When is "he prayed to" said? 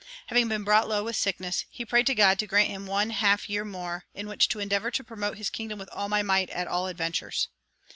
1.69-2.15